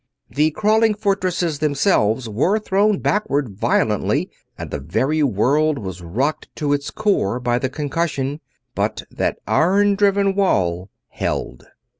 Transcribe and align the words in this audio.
The 0.31 0.49
crawling 0.49 0.95
fortresses 0.95 1.59
themselves 1.59 2.27
were 2.27 2.57
thrown 2.57 2.97
backward 2.97 3.49
violently 3.49 4.31
and 4.57 4.71
the 4.71 4.79
very 4.79 5.21
world 5.21 5.77
was 5.77 6.01
rocked 6.01 6.49
to 6.55 6.73
its 6.73 6.89
core 6.89 7.39
by 7.39 7.59
the 7.59 7.69
concussion, 7.69 8.39
but 8.73 9.03
that 9.11 9.37
iron 9.45 9.93
driven 9.93 10.33
wall 10.33 10.89
held. 11.09 11.67